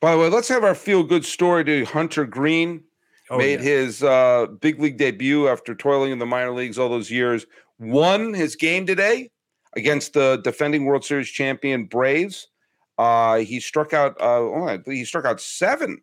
[0.00, 2.84] By the way, let's have our feel good story to Hunter Greene.
[3.30, 3.66] Oh, made yeah.
[3.66, 7.46] his uh, big league debut after toiling in the minor leagues all those years.
[7.78, 9.30] Won his game today
[9.74, 12.48] against the defending World Series champion Braves.
[12.98, 14.18] Uh, he struck out.
[14.20, 16.00] Uh, oh, he struck out seven.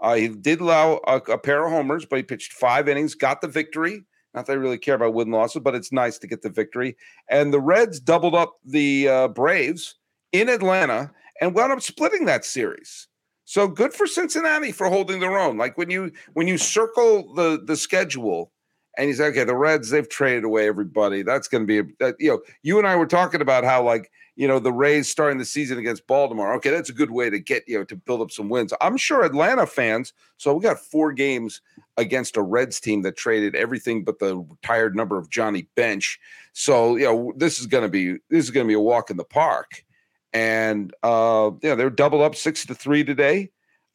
[0.00, 3.40] Uh, he did allow a, a, pair of homers, but he pitched five innings, got
[3.40, 4.04] the victory.
[4.34, 6.96] Not that I really care about win losses, but it's nice to get the victory.
[7.30, 9.94] And the Reds doubled up the uh, Braves
[10.32, 13.08] in Atlanta and wound up splitting that series.
[13.44, 15.58] So good for Cincinnati for holding their own.
[15.58, 18.50] Like when you when you circle the the schedule
[18.96, 21.22] and you say, okay, the Reds they've traded away everybody.
[21.22, 22.40] That's going to be a, that, you know.
[22.62, 25.78] You and I were talking about how like you know the Rays starting the season
[25.78, 26.54] against Baltimore.
[26.54, 28.72] Okay, that's a good way to get you know to build up some wins.
[28.80, 30.12] I'm sure Atlanta fans.
[30.38, 31.60] So we got four games
[31.96, 36.18] against a Reds team that traded everything but the retired number of Johnny Bench.
[36.52, 39.10] So you know this is going to be this is going to be a walk
[39.10, 39.84] in the park
[40.34, 43.50] and uh, yeah, they're double up six to three today.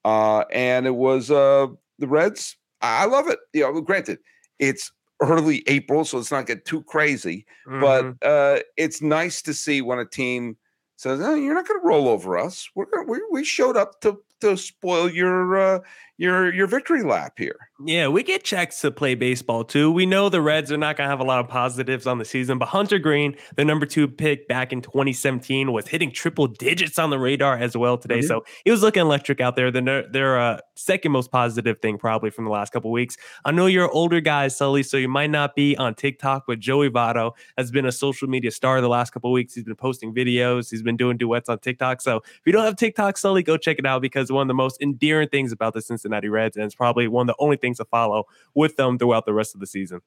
[0.05, 1.67] Uh, and it was uh,
[1.99, 2.55] the Reds.
[2.81, 3.39] I love it.
[3.53, 4.19] You know, granted,
[4.57, 7.81] it's early April, so it's not get too crazy, mm-hmm.
[7.81, 10.55] but uh, it's nice to see when a team
[10.95, 12.69] says, oh, "You're not going to roll over us.
[12.73, 15.79] We're gonna, we we showed up to to spoil your uh,
[16.17, 19.89] your your victory lap here." Yeah, we get checks to play baseball too.
[19.89, 22.25] We know the Reds are not going to have a lot of positives on the
[22.25, 26.99] season, but Hunter Greene, the number two pick back in 2017, was hitting triple digits
[26.99, 28.19] on the radar as well today.
[28.19, 28.27] Mm-hmm.
[28.27, 29.71] So he was looking electric out there.
[29.71, 33.15] Their, their uh, second most positive thing probably from the last couple weeks.
[33.45, 36.89] I know you're older guys, Sully, so you might not be on TikTok, but Joey
[36.89, 39.53] Votto has been a social media star the last couple weeks.
[39.53, 40.69] He's been posting videos.
[40.69, 42.01] He's been doing duets on TikTok.
[42.01, 44.53] So if you don't have TikTok, Sully, go check it out because one of the
[44.53, 47.69] most endearing things about the Cincinnati Reds, and it's probably one of the only things
[47.69, 50.01] things to follow with them throughout the rest of the season.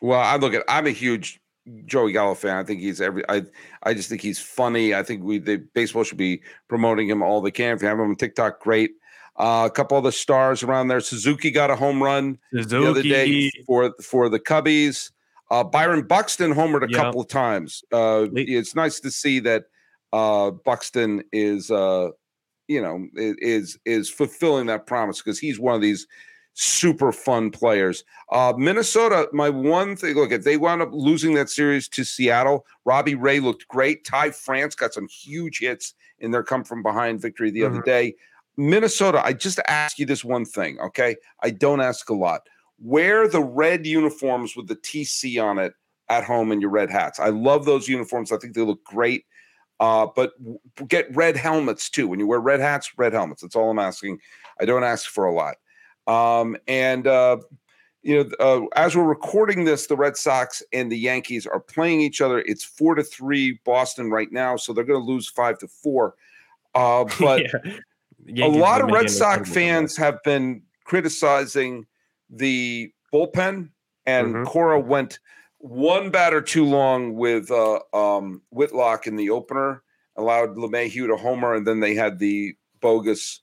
[0.00, 1.40] Well, I look at I'm a huge
[1.84, 2.56] Joey Gallo fan.
[2.56, 3.22] I think he's every.
[3.28, 3.42] I
[3.82, 4.94] I just think he's funny.
[4.94, 7.76] I think we the baseball should be promoting him all they can.
[7.76, 8.92] If you have him on TikTok, great.
[9.36, 11.00] Uh, a couple of the stars around there.
[11.00, 12.84] Suzuki got a home run Suzuki.
[12.84, 15.10] the other day for for the Cubbies.
[15.50, 16.98] Uh, Byron Buxton homered a yep.
[16.98, 17.84] couple of times.
[17.92, 19.64] Uh, it's nice to see that
[20.14, 22.08] uh, Buxton is, uh,
[22.68, 26.06] you know, is is fulfilling that promise because he's one of these
[26.54, 28.04] super fun players.
[28.30, 32.66] Uh, Minnesota, my one thing, look, if they wound up losing that series to Seattle,
[32.84, 34.04] Robbie Ray looked great.
[34.04, 37.74] Ty France got some huge hits in their come from behind victory the mm-hmm.
[37.74, 38.14] other day.
[38.56, 41.16] Minnesota, I just ask you this one thing, okay?
[41.42, 42.42] I don't ask a lot.
[42.78, 45.72] Wear the red uniforms with the TC on it
[46.10, 47.18] at home in your red hats.
[47.18, 48.30] I love those uniforms.
[48.30, 49.24] I think they look great.
[49.82, 50.34] Uh, but
[50.86, 52.06] get red helmets too.
[52.06, 53.42] When you wear red hats, red helmets.
[53.42, 54.20] That's all I'm asking.
[54.60, 55.56] I don't ask for a lot.
[56.06, 57.38] Um, and uh,
[58.02, 62.00] you know, uh, as we're recording this, the Red Sox and the Yankees are playing
[62.00, 62.44] each other.
[62.46, 66.14] It's four to three Boston right now, so they're going to lose five to four.
[66.76, 67.42] Uh, but
[68.24, 68.44] yeah.
[68.44, 71.86] a lot of Red Sox fans have been criticizing
[72.30, 73.70] the bullpen,
[74.06, 74.44] and mm-hmm.
[74.44, 75.18] Cora went
[75.62, 79.82] one batter too long with uh, um, Whitlock in the opener,
[80.16, 83.40] allowed LeMahieu to homer, and then they had the bogus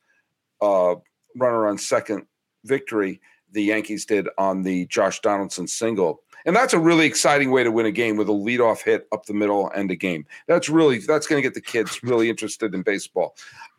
[0.62, 0.96] uh,
[1.38, 2.26] runner on second
[2.66, 6.22] victory the Yankees did on the Josh Donaldson single.
[6.46, 9.26] And that's a really exciting way to win a game with a leadoff hit up
[9.26, 10.26] the middle and a game.
[10.48, 13.36] That's really that's going to get the kids really interested in baseball.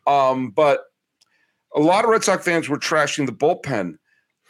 [0.07, 0.85] Um, but
[1.75, 3.97] a lot of Red Sox fans were trashing the bullpen.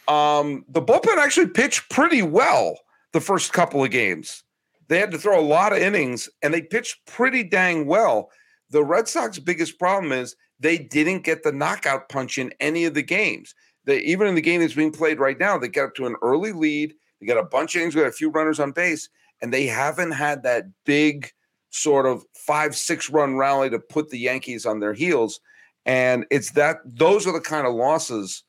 [0.08, 2.78] Um, the bullpen actually pitched pretty well
[3.12, 4.44] the first couple of games.
[4.88, 8.30] They had to throw a lot of innings and they pitched pretty dang well.
[8.70, 12.94] The Red Sox biggest problem is they didn't get the knockout punch in any of
[12.94, 15.94] the games they even in the game that's being played right now, they get up
[15.96, 16.94] to an early lead.
[17.20, 19.08] They got a bunch of innings, got a few runners on base,
[19.40, 21.30] and they haven't had that big
[21.70, 25.40] sort of five, six run rally to put the Yankees on their heels.
[25.84, 28.44] And it's that those are the kind of losses.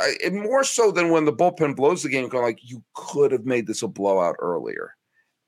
[0.00, 3.44] Uh, more so than when the bullpen blows the game, going like you could have
[3.44, 4.94] made this a blowout earlier,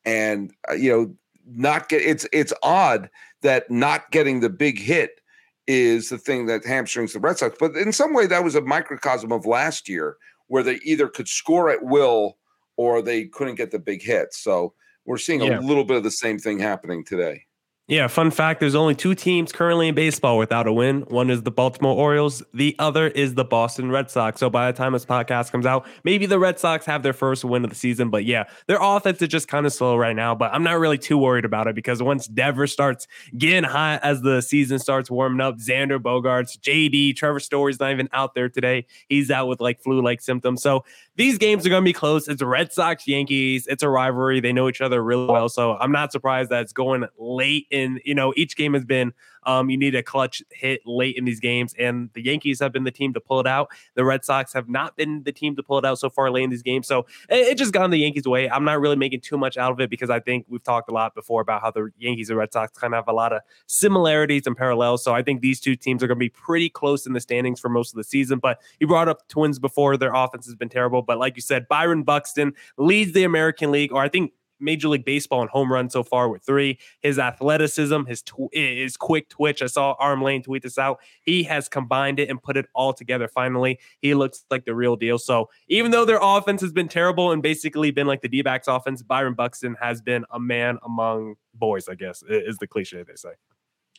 [0.04, 1.14] and uh, you know
[1.46, 3.10] not get it's it's odd
[3.42, 5.20] that not getting the big hit
[5.66, 7.56] is the thing that hamstrings the Red Sox.
[7.58, 10.16] But in some way, that was a microcosm of last year
[10.48, 12.36] where they either could score at will
[12.76, 14.34] or they couldn't get the big hit.
[14.34, 14.74] So
[15.04, 15.58] we're seeing yeah.
[15.58, 17.44] a little bit of the same thing happening today.
[17.90, 21.00] Yeah, fun fact there's only two teams currently in baseball without a win.
[21.08, 24.38] One is the Baltimore Orioles, the other is the Boston Red Sox.
[24.38, 27.44] So by the time this podcast comes out, maybe the Red Sox have their first
[27.44, 28.08] win of the season.
[28.08, 30.36] But yeah, their offense is just kind of slow right now.
[30.36, 34.22] But I'm not really too worried about it because once Devers starts getting hot as
[34.22, 38.86] the season starts warming up, Xander Bogaerts, JD, Trevor Story's not even out there today.
[39.08, 40.62] He's out with like flu like symptoms.
[40.62, 40.84] So
[41.20, 42.28] these games are going to be close.
[42.28, 43.66] It's Red Sox Yankees.
[43.66, 44.40] It's a rivalry.
[44.40, 45.50] They know each other really well.
[45.50, 49.12] So I'm not surprised that it's going late in you know each game has been
[49.44, 52.84] um, you need a clutch hit late in these games, and the Yankees have been
[52.84, 53.68] the team to pull it out.
[53.94, 56.44] The Red Sox have not been the team to pull it out so far late
[56.44, 56.86] in these games.
[56.86, 58.50] So it, it just gone the Yankees' way.
[58.50, 60.94] I'm not really making too much out of it because I think we've talked a
[60.94, 63.42] lot before about how the Yankees and Red Sox kind of have a lot of
[63.66, 65.02] similarities and parallels.
[65.02, 67.60] So I think these two teams are going to be pretty close in the standings
[67.60, 68.38] for most of the season.
[68.38, 71.02] But you brought up Twins before; their offense has been terrible.
[71.02, 75.04] But like you said, Byron Buxton leads the American League, or I think Major League
[75.04, 76.78] Baseball in home runs so far with three.
[77.00, 79.62] His athleticism, his tw- his quick twitch.
[79.62, 81.00] I saw Arm Lane tweet this out.
[81.22, 83.28] He has combined it and put it all together.
[83.28, 85.18] Finally, he looks like the real deal.
[85.18, 89.02] So even though their offense has been terrible and basically been like the D-backs offense,
[89.02, 91.88] Byron Buxton has been a man among boys.
[91.88, 93.30] I guess is the cliche they say.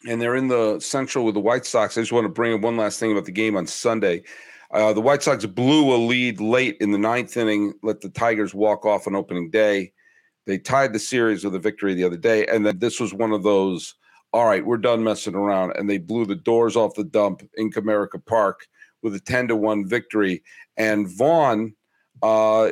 [0.08, 1.98] And they're in the Central with the White Sox.
[1.98, 4.24] I just want to bring up one last thing about the game on Sunday.
[4.72, 8.54] Uh, the White Sox blew a lead late in the ninth inning, let the Tigers
[8.54, 9.92] walk off on opening day.
[10.46, 13.32] They tied the series with a victory the other day, and then this was one
[13.32, 13.96] of those.
[14.34, 17.72] All right, we're done messing around, and they blew the doors off the dump in
[17.72, 18.68] Comerica Park
[19.02, 20.42] with a ten to one victory.
[20.78, 21.76] And Vaughn
[22.22, 22.72] uh,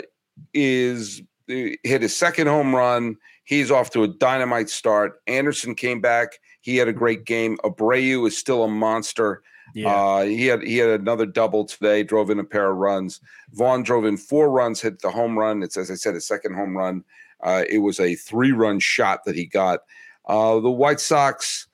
[0.53, 3.17] is uh, hit his second home run.
[3.43, 5.21] He's off to a dynamite start.
[5.27, 6.39] Anderson came back.
[6.61, 7.57] He had a great game.
[7.63, 9.41] Abreu is still a monster.
[9.73, 9.93] Yeah.
[9.93, 12.03] Uh, he had he had another double today.
[12.03, 13.19] Drove in a pair of runs.
[13.51, 15.63] Vaughn drove in four runs, hit the home run.
[15.63, 17.03] It's as I said, a second home run.
[17.43, 19.81] Uh, it was a three run shot that he got.
[20.27, 21.67] Uh, the White Sox,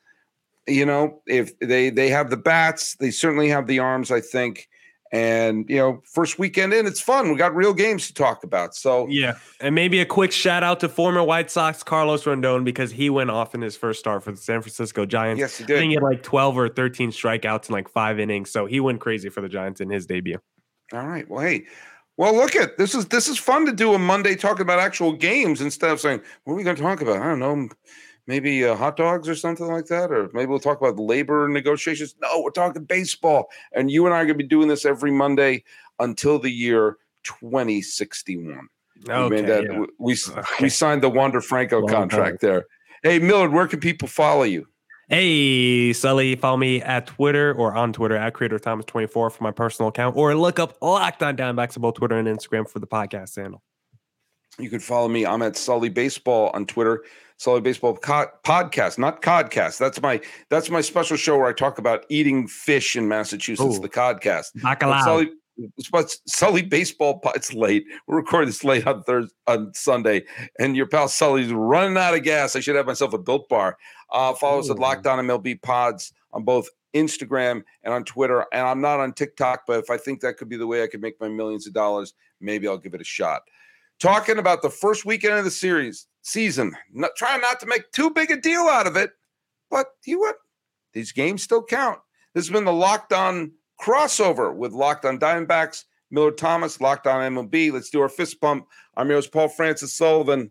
[0.66, 4.10] you know, if they they have the bats, they certainly have the arms.
[4.10, 4.68] I think.
[5.12, 7.30] And you know, first weekend in, it's fun.
[7.30, 8.74] We got real games to talk about.
[8.74, 12.90] So yeah, and maybe a quick shout out to former White Sox Carlos Rodon because
[12.90, 15.38] he went off in his first start for the San Francisco Giants.
[15.38, 15.76] Yes, he did.
[15.76, 18.80] I think he had like twelve or thirteen strikeouts in like five innings, so he
[18.80, 20.38] went crazy for the Giants in his debut.
[20.92, 21.28] All right.
[21.30, 21.66] Well, hey,
[22.16, 25.12] well, look at this is this is fun to do a Monday talking about actual
[25.12, 27.20] games instead of saying what are we going to talk about?
[27.20, 27.68] I don't know,
[28.26, 32.14] maybe uh, hot dogs or something like that, or maybe we'll talk about labor negotiations.
[32.20, 35.10] No, we're talking baseball, and you and I are going to be doing this every
[35.10, 35.64] Monday
[35.98, 38.68] until the year 2061.
[39.08, 39.84] Okay, we, that, yeah.
[39.98, 40.42] we, okay.
[40.60, 42.50] we signed the Wander Franco Long contract time.
[42.50, 42.66] there.
[43.02, 44.66] Hey Millard, where can people follow you?
[45.08, 49.88] Hey, Sully, follow me at Twitter or on Twitter at Creator Thomas24 for my personal
[49.90, 53.36] account, or look up Locked On Diamondbacks on both Twitter and Instagram for the podcast
[53.36, 53.62] channel.
[54.58, 55.24] You can follow me.
[55.24, 57.04] I'm at Sully Baseball on Twitter.
[57.36, 59.78] Sully Baseball co- podcast, not Codcast.
[59.78, 63.78] That's my that's my special show where I talk about eating fish in Massachusetts.
[63.78, 63.80] Ooh.
[63.80, 64.60] The Codcast.
[65.04, 65.30] Sully,
[65.90, 67.20] but Sully baseball.
[67.34, 67.86] It's late.
[68.06, 70.24] We're recording this late on Thursday, on Sunday,
[70.58, 72.56] and your pal Sully's running out of gas.
[72.56, 73.76] I should have myself a built bar.
[74.12, 74.60] Uh, follow Ooh.
[74.60, 78.46] us at Locked On MLB Pods on both Instagram and on Twitter.
[78.52, 80.86] And I'm not on TikTok, but if I think that could be the way I
[80.86, 83.42] could make my millions of dollars, maybe I'll give it a shot.
[83.98, 88.10] Talking about the first weekend of the series season, not trying not to make too
[88.10, 89.10] big a deal out of it,
[89.70, 90.36] but you what?
[90.92, 91.98] These games still count.
[92.34, 97.32] This has been the Locked On crossover with Locked On Diamondbacks, Millard Thomas, Locked On
[97.34, 97.72] MLB.
[97.72, 98.66] Let's do our fist pump.
[98.96, 100.50] I'm your host, Paul Francis Sullivan.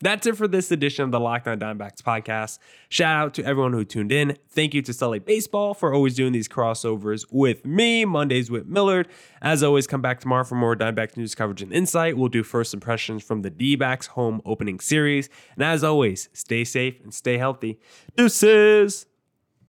[0.00, 2.58] That's it for this edition of the Locked On Diamondbacks podcast.
[2.90, 4.36] Shout out to everyone who tuned in.
[4.50, 9.08] Thank you to Sully Baseball for always doing these crossovers with me, Mondays with Millard.
[9.40, 12.18] As always, come back tomorrow for more Diamondbacks news coverage and insight.
[12.18, 15.30] We'll do first impressions from the D backs home opening series.
[15.54, 17.80] And as always, stay safe and stay healthy.
[18.16, 19.06] Deuces.